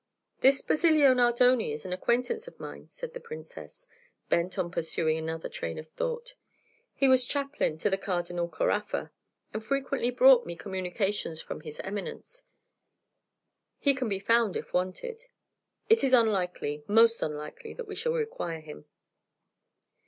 "This 0.39 0.63
Basilio 0.63 1.13
Nardoni 1.13 1.71
is 1.71 1.85
an 1.85 1.93
acquaintance 1.93 2.47
of 2.47 2.59
mine," 2.59 2.89
said 2.89 3.13
the 3.13 3.19
Princess, 3.19 3.85
bent 4.29 4.57
on 4.57 4.71
pursuing 4.71 5.15
another 5.19 5.47
train 5.47 5.77
of 5.77 5.89
thought; 5.91 6.33
"he 6.95 7.07
was 7.07 7.27
chaplain 7.27 7.77
to 7.77 7.87
the 7.87 7.99
Cardinal 7.99 8.49
Caraffa, 8.49 9.11
and 9.53 9.63
frequently 9.63 10.09
brought 10.09 10.43
me 10.43 10.55
communications 10.55 11.39
from 11.39 11.61
his 11.61 11.79
Eminence. 11.81 12.45
He 13.77 13.93
can 13.93 14.09
be 14.09 14.17
found, 14.17 14.55
if 14.57 14.73
wanted." 14.73 15.27
"It 15.87 16.03
is 16.03 16.15
unlikely 16.15 16.83
most 16.87 17.21
unlikely 17.21 17.75
that 17.75 17.87
we 17.87 17.93
shall 17.93 18.13
require 18.13 18.61
him." 18.61 18.85